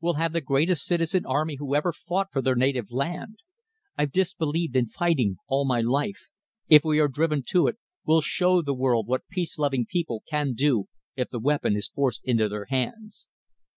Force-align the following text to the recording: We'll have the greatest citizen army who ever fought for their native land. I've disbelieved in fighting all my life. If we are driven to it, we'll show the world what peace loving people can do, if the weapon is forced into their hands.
We'll 0.00 0.14
have 0.14 0.32
the 0.32 0.40
greatest 0.40 0.86
citizen 0.86 1.24
army 1.24 1.54
who 1.54 1.76
ever 1.76 1.92
fought 1.92 2.32
for 2.32 2.42
their 2.42 2.56
native 2.56 2.90
land. 2.90 3.36
I've 3.96 4.10
disbelieved 4.10 4.74
in 4.74 4.88
fighting 4.88 5.36
all 5.46 5.64
my 5.64 5.80
life. 5.80 6.26
If 6.68 6.82
we 6.82 6.98
are 6.98 7.06
driven 7.06 7.44
to 7.50 7.68
it, 7.68 7.76
we'll 8.04 8.20
show 8.22 8.60
the 8.60 8.74
world 8.74 9.06
what 9.06 9.28
peace 9.28 9.56
loving 9.56 9.86
people 9.86 10.24
can 10.28 10.54
do, 10.54 10.86
if 11.14 11.28
the 11.30 11.38
weapon 11.38 11.76
is 11.76 11.86
forced 11.86 12.22
into 12.24 12.48
their 12.48 12.64
hands. 12.64 13.28